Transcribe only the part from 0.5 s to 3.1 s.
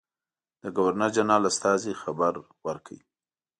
د ګورنرجنرال استازي خبر ورکړ.